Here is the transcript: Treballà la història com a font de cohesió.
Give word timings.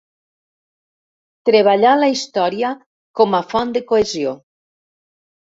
Treballà 1.49 1.91
la 1.99 2.07
història 2.13 2.73
com 3.21 3.39
a 3.41 3.43
font 3.53 3.77
de 3.77 3.85
cohesió. 3.93 4.35